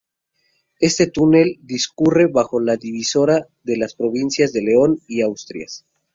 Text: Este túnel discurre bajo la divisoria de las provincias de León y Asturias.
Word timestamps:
Este 0.79 1.05
túnel 1.05 1.59
discurre 1.61 2.25
bajo 2.25 2.59
la 2.59 2.75
divisoria 2.75 3.45
de 3.61 3.77
las 3.77 3.93
provincias 3.93 4.51
de 4.51 4.63
León 4.63 4.97
y 5.07 5.21
Asturias. 5.21 5.85